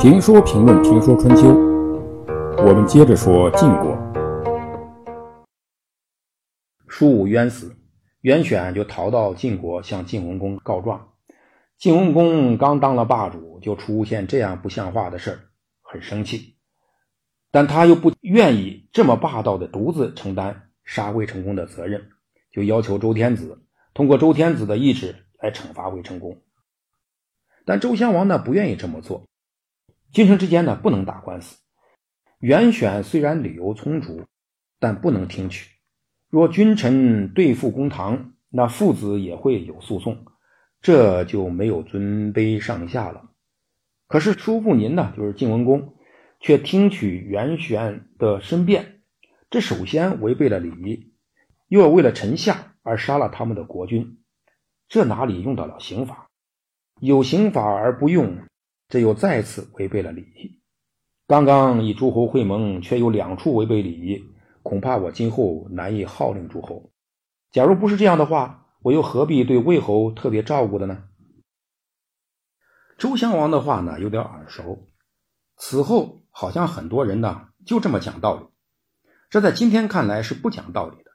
[0.00, 1.48] 评说评论评说春秋，
[2.58, 3.96] 我们接着说晋国。
[6.88, 7.76] 叔武冤死，
[8.20, 11.08] 袁选就逃到晋国向晋文公告状。
[11.78, 15.38] 晋文公刚当了霸主，就出现这样不像话的事儿，
[15.82, 16.56] 很生气。
[17.52, 22.08] 但他又不愿意这么霸道的独自承担杀魏成功的责任，
[22.52, 23.62] 就要求周天子
[23.94, 26.40] 通过周天子的意志来惩罚魏成功。
[27.66, 29.28] 但周襄王呢不愿意这么做，
[30.12, 31.58] 君臣之间呢不能打官司。
[32.38, 34.24] 袁选虽然理由充足，
[34.78, 35.70] 但不能听取。
[36.30, 40.24] 若君臣对付公堂，那父子也会有诉讼。
[40.80, 43.30] 这就没有尊卑上下了。
[44.08, 45.94] 可是叔父您呢，就是晋文公，
[46.40, 49.00] 却听取袁玄的申辩，
[49.48, 51.12] 这首先违背了礼仪，
[51.68, 54.18] 又要为了臣下而杀了他们的国君，
[54.92, 56.28] 这哪里用得了刑法？
[57.00, 58.46] 有刑法而不用，
[58.88, 60.60] 这又再次违背了礼仪。
[61.26, 64.22] 刚刚以诸侯会盟，却有两处违背礼仪，
[64.62, 66.90] 恐怕我今后难以号令诸侯。
[67.52, 68.58] 假如不是这样的话。
[68.84, 71.04] 我又何必对魏侯特别照顾的呢？
[72.98, 74.88] 周襄王的话呢，有点耳熟。
[75.56, 78.46] 此后好像很多人呢就这么讲道理，
[79.30, 81.12] 这在今天看来是不讲道理的，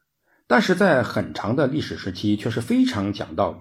[0.47, 3.59] 但是在很长的历史时期却是非常讲道理，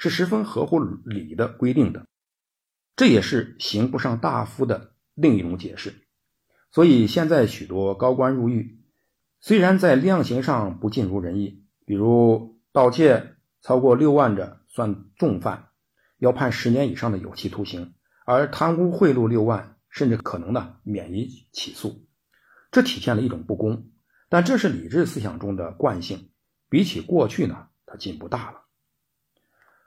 [0.00, 2.04] 是十分合乎礼的规定的。
[2.96, 5.94] 这也是刑不上大夫的另一种解释。
[6.72, 8.80] 所以现在许多高官入狱，
[9.38, 12.58] 虽然在量刑上不尽如人意，比如。
[12.72, 15.70] 盗窃超过六万者算重犯，
[16.18, 22.06] 要判十年以上的有期徒刑；而贪污贿赂六万，甚至可能呢免于起诉。
[22.70, 23.90] 这体现了一种不公，
[24.28, 26.30] 但这是理智思想中的惯性。
[26.68, 28.62] 比起过去呢，它进步大了。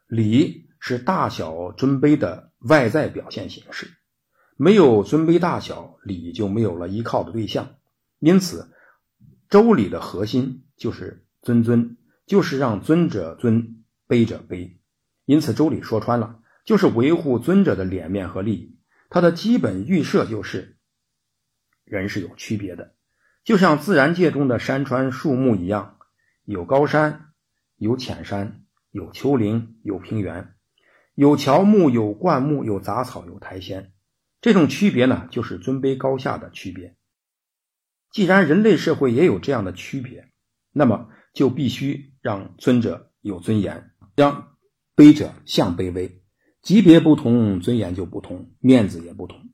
[0.08, 3.88] 礼是大小尊卑的外在表现形式，
[4.58, 7.76] 没有尊卑大小，礼就没有了依靠的对象。
[8.20, 8.72] 因此，
[9.50, 11.98] 周礼的核心就是尊尊。
[12.26, 14.78] 就是让尊者尊，卑者卑，
[15.26, 18.80] 因此周礼说穿了，就是维护尊者的脸面和利益。
[19.10, 20.78] 它的基本预设就是，
[21.84, 22.96] 人是有区别的，
[23.44, 25.98] 就像自然界中的山川树木一样，
[26.46, 27.34] 有高山，
[27.76, 28.63] 有浅山，
[28.94, 30.54] 有丘陵，有平原，
[31.14, 33.92] 有乔木，有灌木，有杂草，有苔藓。
[34.40, 36.96] 这种区别呢，就是尊卑高下的区别。
[38.10, 40.30] 既然人类社会也有这样的区别，
[40.72, 41.10] 那么。
[41.34, 44.56] 就必须让尊者有尊严，让
[44.96, 46.22] 卑者向卑微。
[46.62, 49.50] 级别不同，尊严就不同，面子也不同。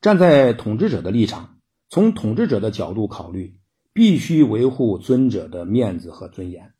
[0.00, 1.58] 站在统治者的立场，
[1.90, 3.58] 从统治者的角度考虑，
[3.92, 6.72] 必须维护尊者的面子和尊严。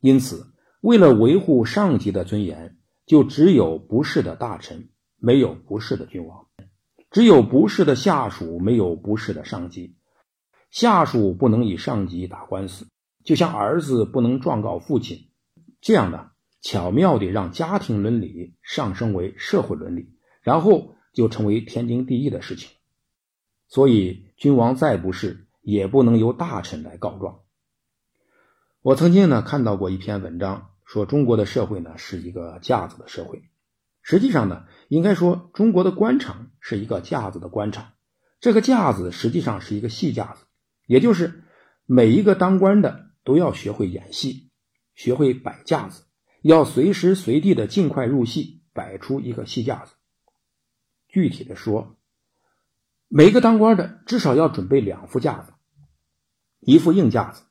[0.00, 0.52] 因此，
[0.86, 6.46] 为了维护上级的尊严，就只有不是的大臣，没有不是的君王；
[7.10, 9.96] 只有不是的下属，没有不是的上级。
[10.70, 12.86] 下属不能与上级打官司。
[13.24, 15.28] 就像儿子不能状告父亲，
[15.80, 16.30] 这样的
[16.60, 22.70] 巧妙地让家庭伦理上升为社会伦理，然后就成为天经地义的事情。
[23.66, 27.40] 所以，君王再不是，也不能由大臣来告状。
[28.82, 33.42] 我曾经呢看到过一篇文章，说中国的社会呢是一个架子的社会。
[34.00, 37.92] 实际上呢，应该说中国的官场是一个架子的官场。
[38.40, 40.46] 这个架子实际上是一个戏架子，
[40.86, 41.44] 也就是
[41.84, 43.04] 每一个当官的。
[43.26, 44.52] 都要学会演戏，
[44.94, 46.04] 学会摆架子，
[46.42, 49.94] 要随时随地的尽快入戏，摆出一个戏架子。
[51.08, 51.96] 具体的说，
[53.08, 55.54] 每一个当官的至少要准备两副架子，
[56.60, 57.42] 一副硬架子，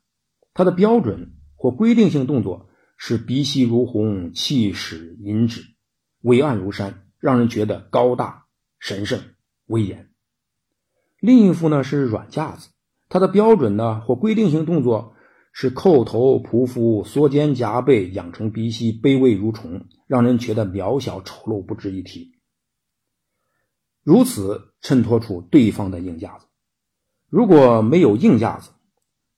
[0.54, 5.62] 它的标准或规定性动作是鼻息如虹，气势银指，
[6.22, 8.46] 伟岸如山，让人觉得高大
[8.78, 9.20] 神圣
[9.66, 10.10] 威严。
[11.20, 12.70] 另一副呢是软架子，
[13.08, 15.12] 它的标准呢或规定性动作。
[15.58, 22.32] 是叩头匍匐、缩肩夹背，养成鼻息，卑微如虫，让人觉得渺小丑陋，不值一提。
[24.02, 26.44] 如此衬托出对方的硬架子。
[27.30, 28.72] 如果没有硬架子，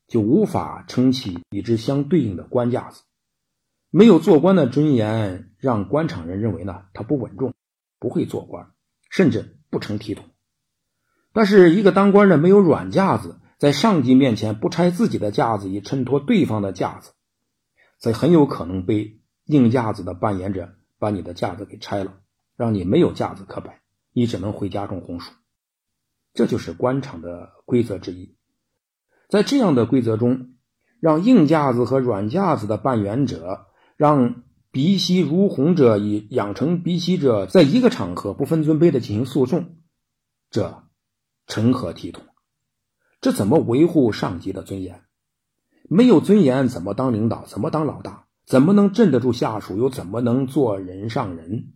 [0.08, 3.04] 就无法撑起与之相对应的官架子。
[3.90, 7.54] 没有做官的尊严，让官场人认为呢，他不稳重，
[7.98, 8.70] 不会做官，
[9.10, 10.24] 甚至不成体统。
[11.32, 13.40] 但是一个当官的没有软架子。
[13.58, 17.10] 在上级面前不拆自己的架子，以衬托对方的架子，
[17.98, 22.20] 则很有可能被硬架子的扮演者把你的架子给拆了，
[22.54, 23.80] 让你没有架子可摆，
[24.12, 25.32] 你只能回家种红薯。
[26.34, 28.36] 这就是官场的规则之一。
[29.28, 30.54] 在这样的规则中，
[31.00, 33.66] 让硬架子和软架子的扮演者，
[33.98, 39.76] 让鼻息如虹者以养成鼻息者在一个场合不分尊卑的进行诉讼，
[40.50, 40.84] 这
[41.48, 42.24] 成何体统？
[43.20, 45.02] 这怎么维护上级的尊严？
[45.88, 47.44] 没有尊严，怎么当领导？
[47.46, 48.28] 怎么当老大？
[48.46, 49.76] 怎么能镇得住下属？
[49.76, 51.72] 又怎么能做人上人？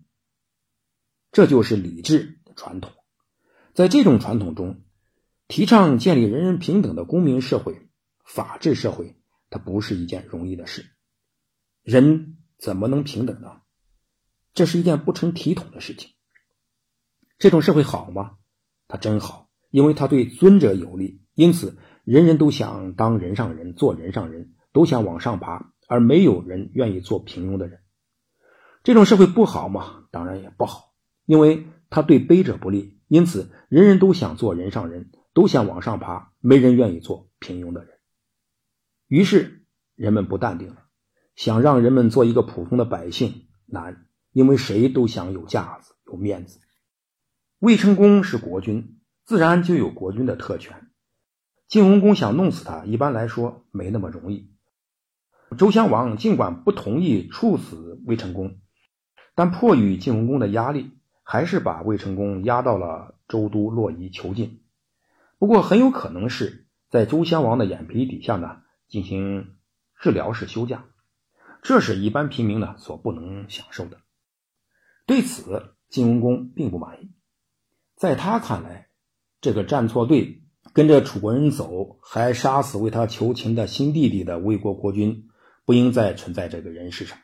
[1.32, 2.92] 这就是礼制传统。
[3.74, 4.84] 在这种传统中，
[5.48, 7.88] 提倡建立人人平等的公民社会、
[8.24, 9.16] 法治社会，
[9.50, 10.86] 它不是一件容易的事。
[11.82, 13.60] 人怎么能平等呢？
[14.54, 16.10] 这是一件不成体统的事情。
[17.38, 18.36] 这种社会好吗？
[18.86, 27.80] 它真好，因为它对尊者有利，因此人人都想当人上人，做人上人，都想往上爬，而没有人愿意做平庸的人。
[28.84, 30.04] 这种社会不好吗？
[30.10, 30.92] 当然也不好，
[31.24, 33.00] 因为它对卑者不利。
[33.08, 37.98] 因此，人人都想做人上人，都想往上爬，没人愿意做平庸的人。
[39.06, 39.64] 于是，
[39.94, 40.81] 人们不淡定了，
[41.42, 46.60] 想让人们做一个普通的百姓难，因为谁都想有架子、有面子。
[47.58, 50.86] 魏成功是国君，自然就有国君的特权。
[51.66, 54.52] 晋文公想弄死他，一般来说没那么容易。
[55.58, 58.60] 周襄王尽管不同意处死魏成功，
[59.34, 60.92] 但迫于晋文公的压力。
[61.24, 64.60] 还是把魏成功押到了周都洛邑囚禁，
[65.38, 69.56] 不过很有可能是在周襄王的眼皮底下呢进行
[70.00, 70.84] 治疗式休假，
[71.62, 74.02] 这是一般平民呢所不能享受的。
[75.06, 77.12] 对此，晋文公并不满意，
[77.96, 78.88] 在他看来，
[79.40, 80.42] 这个站错队
[80.74, 85.30] 跟着楚国人走，还杀死为他求情的新弟弟的魏国国君，
[85.64, 87.16] 不应再存在这个人世上。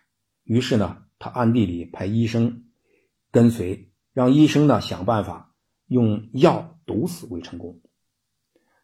[0.44, 2.64] 于是呢，他暗地里派医生
[3.30, 3.84] 跟随。
[4.14, 5.54] 让医生呢想办法
[5.86, 7.80] 用药毒死魏成功，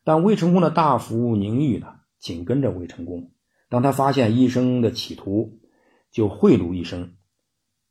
[0.05, 1.89] 但魏成功的大夫宁玉呢
[2.21, 3.33] 紧跟着魏成功。
[3.75, 5.59] 当他发现医生的企图，
[6.13, 7.17] 就贿赂医生，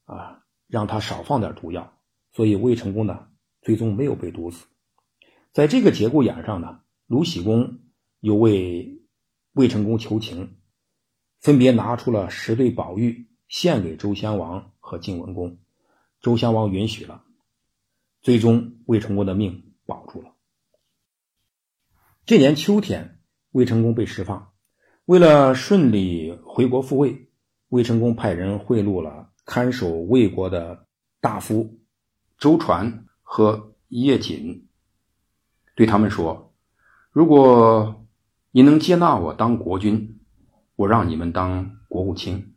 [0.06, 2.00] 啊，让他少放点毒药。
[2.32, 3.28] 所以魏成功呢
[3.62, 4.66] 最终没有被毒死。
[5.52, 7.82] 在这个节骨眼上呢，卢喜公
[8.22, 9.04] 又为
[9.52, 10.56] 魏成功求情，
[11.42, 15.58] 分别拿出了十对宝玉献给周襄王和晋文公。
[16.22, 17.26] 周襄王允许了，
[18.22, 20.34] 最终魏成功的命保住了。
[22.26, 23.20] 这年秋天，
[23.52, 24.53] 魏成功被释放。
[25.06, 27.30] 为了顺利回国复位，
[27.70, 30.88] 魏成功派人贿赂了看守魏国的
[31.20, 31.80] 大夫
[32.38, 34.68] 周传和叶瑾，
[35.76, 36.54] 对他们说
[37.12, 38.06] ：“如果
[38.52, 40.20] 你能接纳我当国君，
[40.76, 42.56] 我让你们当国务卿。”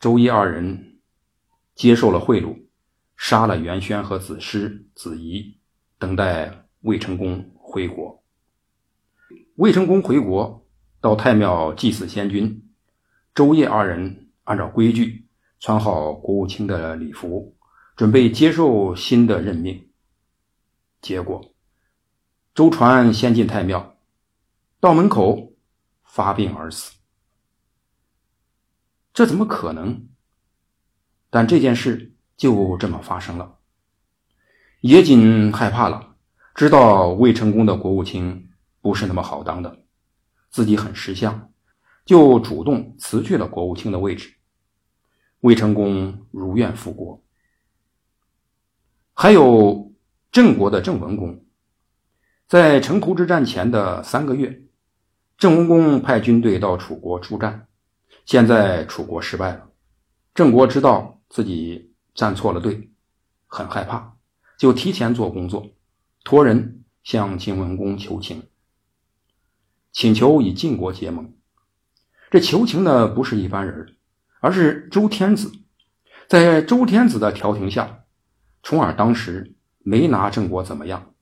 [0.00, 0.92] 周叶二人。
[1.76, 2.56] 接受了贿赂，
[3.18, 5.58] 杀了袁轩和子师、子仪，
[5.98, 8.24] 等待魏成功回国。
[9.56, 10.65] 魏成功回国，
[11.00, 12.68] 到太庙祭祀先君。
[13.34, 15.28] 周夜二人按照规矩
[15.60, 17.56] 穿好国务卿的礼服，
[17.94, 19.90] 准备接受新的任命。
[21.02, 21.54] 结果，
[22.54, 23.96] 周传先进太庙，
[24.80, 25.52] 到门口
[26.04, 26.94] 发病而死。
[29.12, 30.08] 这怎么可能？
[31.30, 33.58] 但这件事就这么发生了。
[34.80, 36.16] 野锦害怕了，
[36.54, 38.50] 知道魏成功的国务卿
[38.80, 39.85] 不是那么好当的，
[40.56, 41.52] 自己很识相，
[42.06, 44.36] 就主动辞去了国务卿的位置。
[45.40, 47.22] 魏成功如愿复国。
[49.12, 49.92] 还有
[50.32, 51.44] 郑国的郑文公，
[52.48, 54.62] 在城濮之战前的三个月，
[55.36, 57.68] 郑文公派军队到楚国出战，
[58.24, 59.68] 现在楚国失败了，
[60.34, 61.12] 郑国知道。
[61.28, 62.88] 自己站错了队，
[63.46, 64.16] 很害怕，
[64.56, 65.66] 就提前做工作，
[66.22, 68.48] 托人向晋文公求情，
[69.96, 71.32] 请求与晋国结盟。
[72.30, 73.96] 这求情的不是一般人，
[74.40, 75.50] 而是周天子。
[76.28, 78.04] 在周天子的调停下，
[78.62, 81.14] 重耳当时没拿郑国怎么样，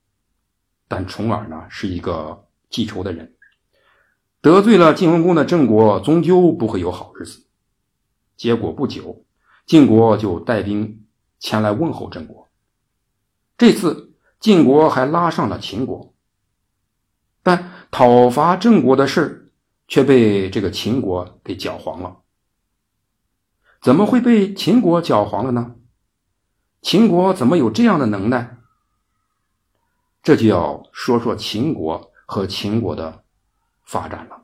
[0.88, 3.36] 但重耳呢是一个记仇的人，
[4.40, 7.46] 得罪了晋文公的郑国，终究不会有好日子。
[8.36, 9.24] 结果不久。
[9.66, 11.06] 晋国就带兵
[11.38, 12.50] 前来问候郑国。
[13.56, 16.12] 这次晋国还拉上了秦国，
[17.42, 19.52] 但讨伐郑国的事
[19.86, 22.22] 却被这个秦国给搅黄了。
[23.80, 25.76] 怎么会被秦国搅黄了呢？
[26.82, 28.56] 秦国怎么有这样的能耐？
[30.24, 33.22] 这就要说说秦国和秦国的
[33.84, 34.42] 发展了。